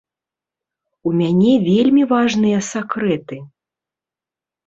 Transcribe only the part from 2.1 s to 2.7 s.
важныя